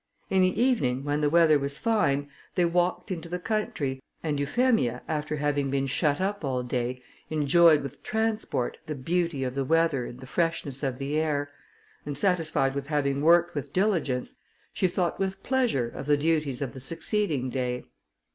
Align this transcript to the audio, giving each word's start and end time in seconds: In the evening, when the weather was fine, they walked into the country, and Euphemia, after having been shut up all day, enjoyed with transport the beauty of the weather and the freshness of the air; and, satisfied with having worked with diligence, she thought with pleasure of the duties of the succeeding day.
In 0.31 0.41
the 0.41 0.59
evening, 0.59 1.03
when 1.03 1.21
the 1.21 1.29
weather 1.29 1.59
was 1.59 1.77
fine, 1.77 2.27
they 2.55 2.65
walked 2.65 3.11
into 3.11 3.29
the 3.29 3.37
country, 3.37 4.01
and 4.23 4.39
Euphemia, 4.39 5.03
after 5.07 5.35
having 5.35 5.69
been 5.69 5.85
shut 5.85 6.19
up 6.19 6.43
all 6.43 6.63
day, 6.63 7.03
enjoyed 7.29 7.81
with 7.83 8.01
transport 8.01 8.77
the 8.87 8.95
beauty 8.95 9.43
of 9.43 9.53
the 9.53 9.63
weather 9.63 10.07
and 10.07 10.19
the 10.19 10.25
freshness 10.25 10.81
of 10.81 10.97
the 10.97 11.17
air; 11.19 11.51
and, 12.03 12.17
satisfied 12.17 12.73
with 12.73 12.87
having 12.87 13.21
worked 13.21 13.53
with 13.53 13.73
diligence, 13.73 14.33
she 14.73 14.87
thought 14.87 15.19
with 15.19 15.43
pleasure 15.43 15.89
of 15.89 16.07
the 16.07 16.17
duties 16.17 16.63
of 16.63 16.73
the 16.73 16.79
succeeding 16.79 17.51
day. 17.51 17.83